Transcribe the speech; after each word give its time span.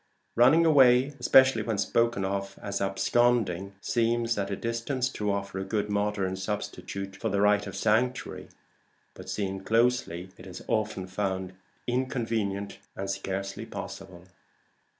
Running 0.35 0.65
away, 0.65 1.13
especially 1.19 1.61
when 1.61 1.77
spoken 1.77 2.25
of 2.25 2.57
as 2.59 2.81
absconding, 2.81 3.75
seems 3.81 4.35
at 4.35 4.49
a 4.49 4.55
distance 4.55 5.09
to 5.09 5.31
offer 5.31 5.59
a 5.59 5.63
good 5.63 5.91
modern 5.91 6.35
substitute 6.37 7.15
for 7.15 7.29
the 7.29 7.39
right 7.39 7.67
of 7.67 7.75
sanctuary; 7.75 8.49
but 9.13 9.29
seen 9.29 9.63
closely, 9.63 10.29
it 10.39 10.47
is 10.47 10.63
often 10.67 11.05
found 11.05 11.53
inconvenient 11.85 12.79
and 12.95 13.11
scarcely 13.11 13.67
possible. 13.67 14.25